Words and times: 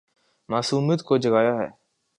معصومیت 0.49 1.01
کو 1.01 1.17
جگایا 1.17 1.53
ہے 1.55 1.67